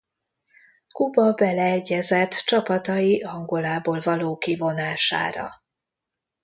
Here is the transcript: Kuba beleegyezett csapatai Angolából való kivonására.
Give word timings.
Kuba 0.91 1.33
beleegyezett 1.33 2.31
csapatai 2.31 3.21
Angolából 3.23 3.99
való 4.01 4.37
kivonására. 4.37 5.63